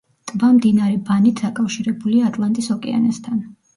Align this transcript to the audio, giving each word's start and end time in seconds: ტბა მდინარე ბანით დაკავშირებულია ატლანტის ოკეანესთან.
ტბა 0.29 0.47
მდინარე 0.53 0.95
ბანით 1.09 1.43
დაკავშირებულია 1.45 2.31
ატლანტის 2.33 2.71
ოკეანესთან. 2.77 3.45